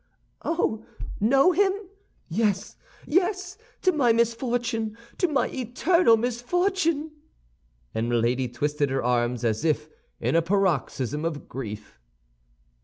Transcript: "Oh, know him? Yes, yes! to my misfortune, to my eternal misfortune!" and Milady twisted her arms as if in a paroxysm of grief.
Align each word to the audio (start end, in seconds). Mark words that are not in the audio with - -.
"Oh, 0.41 0.83
know 1.19 1.51
him? 1.51 1.71
Yes, 2.27 2.75
yes! 3.05 3.55
to 3.83 3.91
my 3.91 4.11
misfortune, 4.11 4.97
to 5.19 5.27
my 5.27 5.47
eternal 5.49 6.17
misfortune!" 6.17 7.11
and 7.93 8.09
Milady 8.09 8.47
twisted 8.47 8.89
her 8.89 9.03
arms 9.03 9.45
as 9.45 9.63
if 9.63 9.91
in 10.19 10.35
a 10.35 10.41
paroxysm 10.41 11.23
of 11.23 11.47
grief. 11.47 11.99